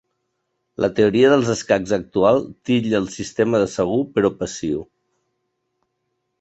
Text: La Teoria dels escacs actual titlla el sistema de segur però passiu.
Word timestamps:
La 0.85 0.87
Teoria 0.99 1.29
dels 1.33 1.51
escacs 1.55 1.93
actual 1.99 2.41
titlla 2.71 3.03
el 3.03 3.07
sistema 3.19 3.63
de 3.67 3.71
segur 3.77 4.01
però 4.17 4.35
passiu. 4.43 4.85